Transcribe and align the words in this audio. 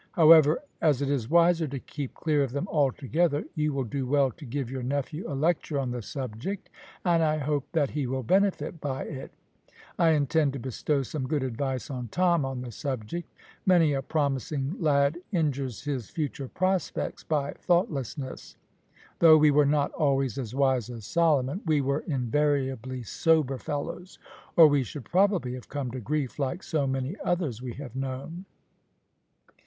However, 0.13 0.63
as 0.81 1.03
it 1.03 1.11
is 1.11 1.29
wiser 1.29 1.67
to 1.67 1.77
keep 1.77 2.15
clear 2.15 2.41
of 2.43 2.53
them 2.53 2.67
altogether, 2.69 3.45
you 3.53 3.71
will 3.71 3.83
do 3.83 4.07
well 4.07 4.31
to 4.31 4.45
give 4.45 4.71
your 4.71 4.81
nephew 4.81 5.31
a 5.31 5.35
lecture 5.37 5.77
on 5.77 5.91
the 5.91 6.01
subject, 6.01 6.71
and 7.05 7.21
I 7.23 7.37
hope 7.37 7.67
that 7.73 7.91
he 7.91 8.07
will 8.07 8.23
benefit 8.23 8.81
by 8.81 9.03
it. 9.03 9.31
I 9.99 10.13
intend 10.13 10.53
to 10.53 10.59
bestow 10.59 11.03
some 11.03 11.27
good 11.27 11.43
advice 11.43 11.91
on 11.91 12.07
Tom 12.07 12.45
on 12.45 12.61
the 12.61 12.71
subject. 12.71 13.31
Many 13.63 13.93
a 13.93 14.01
promising 14.01 14.75
lad 14.79 15.19
injures 15.31 15.83
his 15.83 16.09
future 16.09 16.47
prospects 16.47 17.23
by 17.23 17.51
thoughtlessness. 17.53 18.55
Though 19.19 19.37
we 19.37 19.51
were 19.51 19.67
not 19.67 19.91
always 19.91 20.39
as 20.39 20.55
wise 20.55 20.89
as 20.89 21.05
Solomon, 21.05 21.61
we 21.63 21.79
were 21.79 22.03
invariably 22.07 23.03
sober 23.03 23.59
fellows, 23.59 24.17
or 24.55 24.65
we 24.65 24.81
should 24.81 25.05
probably 25.05 25.53
have 25.53 25.69
come 25.69 25.91
to 25.91 25.99
grief 25.99 26.39
like 26.39 26.63
so 26.63 26.87
many 26.87 27.17
others 27.23 27.61
we 27.61 27.73
have 27.73 27.95
known." 27.95 28.45